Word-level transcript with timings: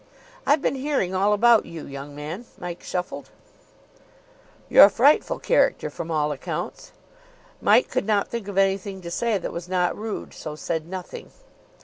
"I've 0.47 0.63
been 0.63 0.73
hearing 0.77 1.13
all 1.13 1.31
about 1.31 1.67
you, 1.67 1.85
young 1.85 2.15
man." 2.15 2.45
Mike 2.57 2.81
shuffled. 2.81 3.29
"You're 4.67 4.85
a 4.85 4.89
frightful 4.89 5.37
character 5.37 5.91
from 5.91 6.09
all 6.09 6.31
accounts." 6.31 6.91
Mike 7.61 7.91
could 7.91 8.07
not 8.07 8.27
think 8.27 8.47
of 8.47 8.57
anything 8.57 9.01
to 9.01 9.11
say 9.11 9.37
that 9.37 9.53
was 9.53 9.69
not 9.69 9.95
rude, 9.95 10.33
so 10.33 10.55
said 10.55 10.87
nothing. 10.87 11.29